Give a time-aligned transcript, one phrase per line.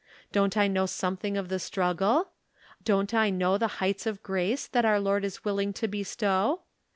[0.31, 2.31] Don't I know something of the struggle?
[2.83, 6.61] Don't I know the heights of grace that our Lord is willing to bestow